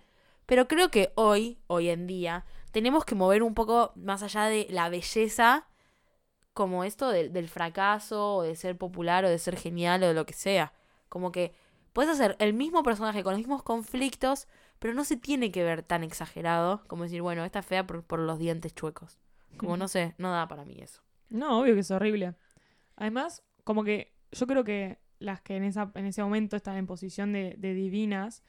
[0.47, 4.67] Pero creo que hoy, hoy en día, tenemos que mover un poco más allá de
[4.71, 5.69] la belleza,
[6.55, 10.15] como esto de- del fracaso, o de ser popular, o de ser genial, o de
[10.15, 10.73] lo que sea.
[11.09, 11.55] Como que
[11.93, 15.83] puedes hacer el mismo personaje con los mismos conflictos, pero no se tiene que ver
[15.83, 19.19] tan exagerado como decir, bueno, esta es fea por, por los dientes chuecos.
[19.57, 21.03] Como no sé, no da para mí eso.
[21.29, 22.35] No, obvio que es horrible.
[22.97, 26.87] Además, como que yo creo que las que en, esa, en ese momento están en
[26.87, 28.43] posición de, de divinas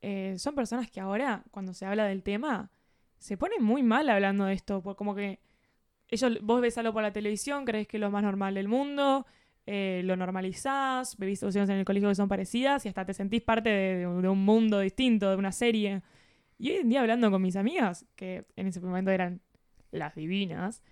[0.00, 2.70] eh, son personas que ahora, cuando se habla del tema,
[3.18, 4.82] se ponen muy mal hablando de esto.
[4.82, 5.40] Como que
[6.08, 9.26] ellos, vos ves algo por la televisión, crees que es lo más normal del mundo,
[9.70, 13.42] eh, lo normalizás, vivís situaciones en el colegio que son parecidas y hasta te sentís
[13.42, 16.02] parte de, un- de un mundo distinto, de una serie.
[16.58, 19.40] Y hoy en día hablando con mis amigas, que en ese momento eran
[19.92, 20.82] las divinas,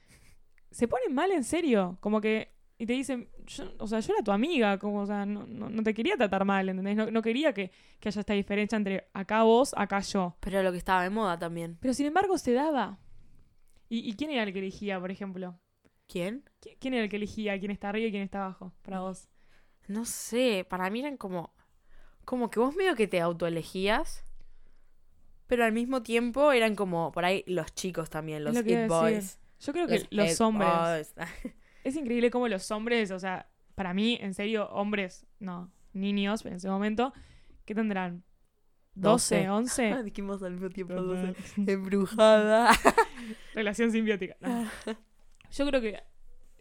[0.70, 4.22] se ponen mal en serio, como que, y te dicen, yo, o sea, yo era
[4.22, 6.96] tu amiga, como, o sea, no, no, no te quería tratar mal, ¿entendés?
[6.96, 10.36] No, no quería que, que haya esta diferencia entre acá vos, acá yo.
[10.40, 11.78] Pero lo que estaba de moda también.
[11.80, 12.98] Pero sin embargo se daba.
[13.88, 15.58] ¿Y, y quién era el que elegía, por ejemplo?
[16.08, 16.44] ¿Quién?
[16.60, 19.28] ¿Qui- ¿Quién era el que elegía quién está arriba y quién está abajo para vos?
[19.88, 21.54] No sé, para mí eran como.
[22.24, 24.24] Como que vos medio que te autoelegías.
[25.46, 28.88] Pero al mismo tiempo eran como por ahí los chicos también, los lo It.
[28.88, 29.38] Boys.
[29.60, 31.14] Yo creo que Los hombres.
[31.14, 31.28] Boys.
[31.84, 36.54] Es increíble cómo los hombres, o sea, para mí, en serio, hombres, no, niños en
[36.54, 37.12] ese momento,
[37.64, 38.24] ¿qué tendrán?
[38.96, 40.02] ¿12, 11?
[40.04, 41.36] Dijimos al mismo tiempo 12.
[41.70, 42.72] Embrujada.
[43.54, 44.36] Relación simbiótica.
[44.40, 44.68] no.
[45.56, 46.02] Yo creo que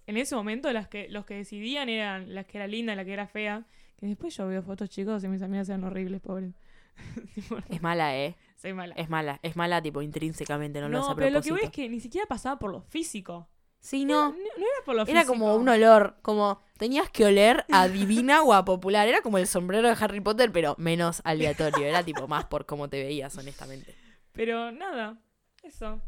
[0.07, 3.13] en ese momento las que, los que decidían eran las que era linda la que
[3.13, 3.65] era fea.
[3.97, 6.53] Que después yo veo fotos chicos y mis amigas eran horribles, pobres.
[7.69, 8.35] Es mala, eh.
[8.55, 8.93] Soy mala.
[8.95, 9.39] Es mala.
[9.43, 11.99] Es mala, tipo, intrínsecamente, no, lo hace a pero lo que voy es que ni
[11.99, 13.49] siquiera pasaba por lo físico.
[13.79, 14.29] Sí, No, no.
[14.31, 15.33] no, no era por lo Era físico.
[15.33, 19.07] como un olor, como tenías que oler a divina o a popular.
[19.07, 21.85] Era como el sombrero de Harry Potter, pero menos aleatorio.
[21.85, 23.93] Era tipo más por cómo te veías, honestamente.
[24.31, 25.19] Pero nada,
[25.63, 26.01] eso.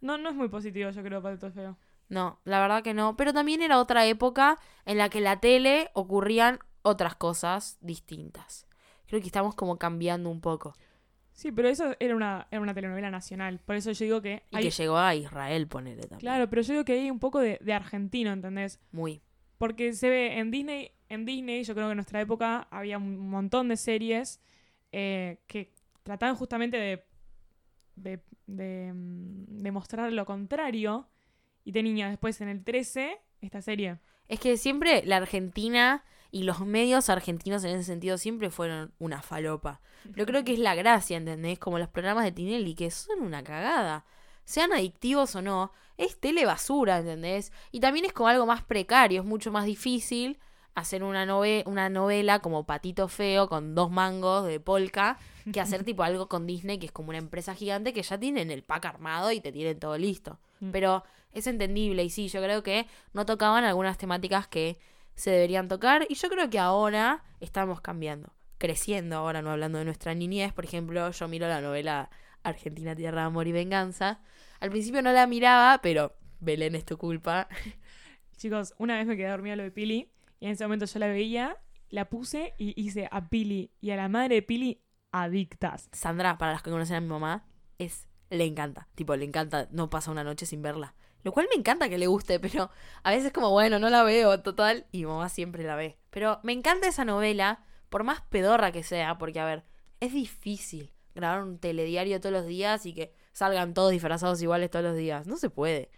[0.00, 1.76] No, no es muy positivo, yo creo, Patito Feo.
[2.08, 3.16] No, la verdad que no.
[3.16, 8.66] Pero también era otra época en la que en la tele ocurrían otras cosas distintas.
[9.06, 10.74] Creo que estamos como cambiando un poco.
[11.32, 13.60] Sí, pero eso era una, era una telenovela nacional.
[13.64, 14.42] Por eso yo digo que.
[14.50, 16.18] Y que llegó a Israel, ponele también.
[16.20, 18.80] Claro, pero yo digo que hay un poco de, de argentino, ¿entendés?
[18.90, 19.22] Muy.
[19.56, 23.30] Porque se ve en Disney, en Disney, yo creo que en nuestra época había un
[23.30, 24.40] montón de series
[24.92, 27.04] eh, que trataban justamente de,
[27.96, 31.06] de, de, mm, de mostrar lo contrario.
[31.68, 33.98] Y tenía después en el 13 esta serie.
[34.26, 39.20] Es que siempre la Argentina y los medios argentinos en ese sentido siempre fueron una
[39.20, 39.82] falopa.
[40.14, 41.58] Pero creo que es la gracia, ¿entendés?
[41.58, 44.06] Como los programas de Tinelli, que son una cagada.
[44.46, 47.52] Sean adictivos o no, es telebasura, ¿entendés?
[47.70, 50.38] Y también es como algo más precario, es mucho más difícil
[50.74, 55.18] hacer una, nove una novela como Patito Feo con dos mangos de polka
[55.52, 58.50] que hacer tipo algo con Disney, que es como una empresa gigante que ya tienen
[58.50, 60.38] el pack armado y te tienen todo listo.
[60.60, 60.70] Mm.
[60.70, 64.78] Pero es entendible y sí, yo creo que no tocaban algunas temáticas que
[65.14, 69.84] se deberían tocar y yo creo que ahora estamos cambiando, creciendo ahora, no hablando de
[69.84, 72.10] nuestra niñez, por ejemplo, yo miro la novela
[72.42, 74.20] Argentina, Tierra, Amor y Venganza.
[74.60, 77.48] Al principio no la miraba, pero Belén es tu culpa.
[78.36, 81.08] Chicos, una vez me quedé dormida lo de Pili y en ese momento yo la
[81.08, 81.56] veía,
[81.90, 85.88] la puse y hice a Pili y a la madre de Pili adictas.
[85.92, 87.44] Sandra, para las que conocen a mi mamá,
[87.78, 88.88] es le encanta.
[88.94, 90.94] Tipo, le encanta, no pasa una noche sin verla.
[91.22, 92.70] Lo cual me encanta que le guste, pero
[93.02, 95.98] a veces como, bueno, no la veo, total, y mamá siempre la ve.
[96.10, 99.64] Pero me encanta esa novela, por más pedorra que sea, porque, a ver,
[100.00, 104.84] es difícil grabar un telediario todos los días y que salgan todos disfrazados iguales todos
[104.84, 105.26] los días.
[105.26, 105.90] No se puede.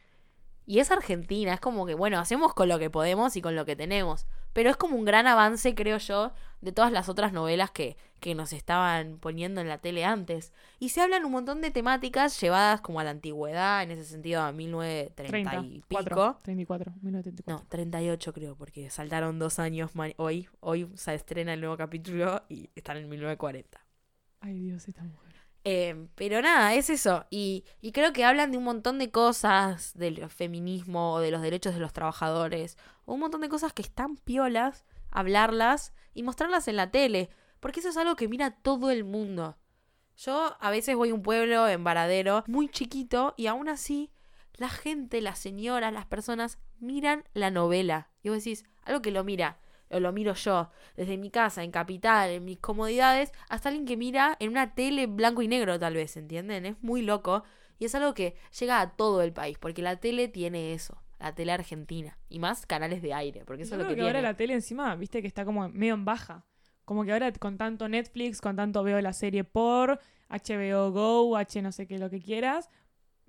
[0.66, 3.64] Y es Argentina, es como que, bueno, hacemos con lo que podemos y con lo
[3.64, 4.26] que tenemos.
[4.52, 8.34] Pero es como un gran avance, creo yo, de todas las otras novelas que, que
[8.34, 10.52] nos estaban poniendo en la tele antes.
[10.78, 14.42] Y se hablan un montón de temáticas llevadas como a la antigüedad, en ese sentido
[14.42, 16.38] a 1930 y pico.
[16.42, 17.44] 34, 1934.
[17.46, 20.48] No, 38 creo, porque saltaron dos años hoy.
[20.60, 23.80] Hoy se estrena el nuevo capítulo y están en 1940.
[24.40, 25.29] Ay Dios, esta mujer.
[25.64, 27.26] Eh, pero nada, es eso.
[27.30, 31.74] Y, y, creo que hablan de un montón de cosas, del feminismo, de los derechos
[31.74, 36.90] de los trabajadores, un montón de cosas que están piolas, hablarlas y mostrarlas en la
[36.90, 37.30] tele.
[37.60, 39.58] Porque eso es algo que mira todo el mundo.
[40.16, 44.10] Yo a veces voy a un pueblo en Varadero, muy chiquito, y aún así
[44.54, 48.10] la gente, las señoras, las personas miran la novela.
[48.22, 49.58] Y vos decís, algo que lo mira
[49.90, 53.96] o lo miro yo, desde mi casa, en capital, en mis comodidades, hasta alguien que
[53.96, 56.66] mira en una tele blanco y negro tal vez, ¿entienden?
[56.66, 57.42] Es muy loco
[57.78, 61.34] y es algo que llega a todo el país, porque la tele tiene eso, la
[61.34, 64.34] tele argentina, y más canales de aire, porque eso es lo que, que ahora la
[64.34, 66.44] tele encima, viste que está como medio en baja.
[66.84, 71.62] Como que ahora con tanto Netflix, con tanto veo la serie por HBO Go, H
[71.62, 72.68] no sé qué, lo que quieras,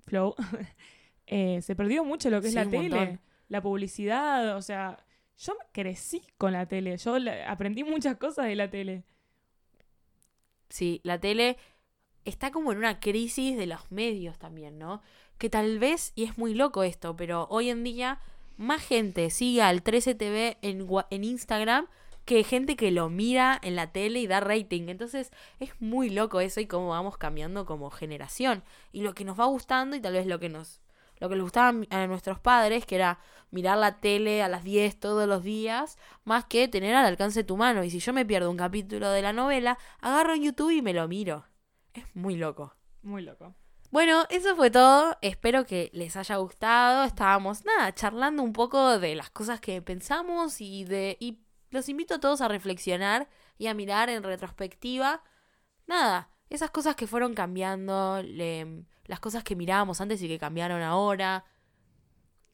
[0.00, 0.34] Flow,
[1.26, 4.98] eh, se perdió mucho lo que es la tele, la publicidad, o sea,
[5.42, 7.16] yo crecí con la tele, yo
[7.48, 9.02] aprendí muchas cosas de la tele.
[10.68, 11.56] Sí, la tele
[12.24, 15.02] está como en una crisis de los medios también, ¿no?
[15.38, 18.20] Que tal vez, y es muy loco esto, pero hoy en día
[18.56, 21.88] más gente sigue al 13TV en, en Instagram
[22.24, 24.88] que gente que lo mira en la tele y da rating.
[24.88, 28.62] Entonces es muy loco eso y cómo vamos cambiando como generación.
[28.92, 30.80] Y lo que nos va gustando y tal vez lo que nos
[31.18, 33.18] lo que les gustaba a nuestros padres, que era
[33.50, 37.44] mirar la tele a las 10 todos los días, más que tener al alcance de
[37.44, 37.84] tu mano.
[37.84, 40.94] Y si yo me pierdo un capítulo de la novela, agarro en YouTube y me
[40.94, 41.44] lo miro.
[41.94, 42.74] Es muy loco.
[43.02, 43.54] Muy loco.
[43.90, 45.18] Bueno, eso fue todo.
[45.20, 47.04] Espero que les haya gustado.
[47.04, 51.18] Estábamos, nada, charlando un poco de las cosas que pensamos y de.
[51.20, 55.22] y los invito a todos a reflexionar y a mirar en retrospectiva.
[55.86, 58.22] Nada, esas cosas que fueron cambiando,
[59.12, 61.44] las cosas que mirábamos antes y que cambiaron ahora.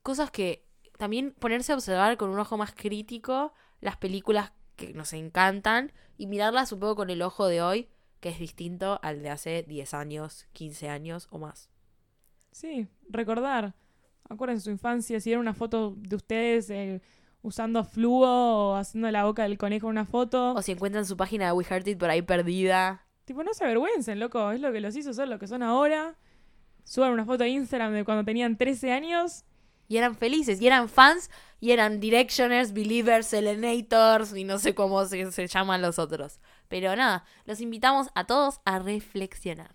[0.03, 0.66] Cosas que
[0.99, 6.27] también ponerse a observar con un ojo más crítico las películas que nos encantan y
[6.27, 9.94] mirarlas un poco con el ojo de hoy, que es distinto al de hace 10
[9.94, 11.71] años, 15 años o más.
[12.51, 13.77] Sí, recordar.
[14.29, 17.01] Acuérdense su infancia, si era una foto de ustedes eh,
[17.42, 20.55] usando fluo o haciendo la boca del conejo en una foto.
[20.55, 23.07] O si encuentran su página de We Heart It por ahí perdida.
[23.27, 24.51] Tipo, no se avergüencen, loco.
[24.51, 26.16] Es lo que los hizo ser lo que son ahora.
[26.88, 29.44] Suban una foto a Instagram de cuando tenían 13 años.
[29.88, 35.05] Y eran felices, y eran fans, y eran directioners, believers, selenators, y no sé cómo
[35.07, 36.40] se, se llaman los otros.
[36.68, 39.74] Pero nada, los invitamos a todos a reflexionar.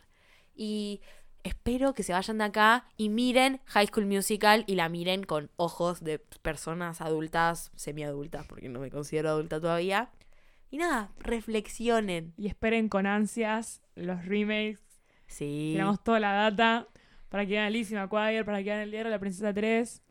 [0.56, 1.02] Y
[1.43, 5.49] espero que se vayan de acá y miren High School Musical y la miren con
[5.56, 10.12] ojos de personas adultas, semiadultas, porque no me considero adulta todavía,
[10.69, 12.34] y nada, reflexionen.
[12.38, 14.80] Y esperen con ansias los remakes.
[15.28, 15.71] Sí.
[15.73, 16.88] Tenemos toda la data
[17.34, 20.04] para que vean Alicia McQuire, para que vean El Diario de la Princesa 3.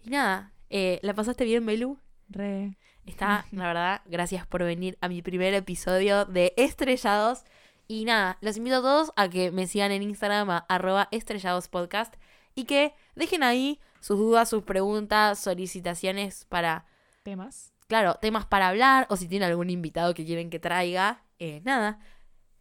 [0.00, 1.98] Y nada, eh, ¿la pasaste bien, Belu?
[2.30, 2.78] Re.
[3.04, 7.44] Está, la verdad, gracias por venir a mi primer episodio de Estrellados.
[7.86, 12.14] Y nada, los invito a todos a que me sigan en Instagram a arroba estrelladospodcast
[12.54, 16.86] y que dejen ahí sus dudas, sus preguntas, solicitaciones para
[17.24, 21.22] temas claro, temas para hablar o si tienen algún invitado que quieren que traiga.
[21.38, 21.98] Eh, nada,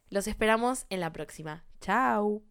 [0.09, 1.63] los esperamos en la próxima.
[1.79, 2.43] Chao.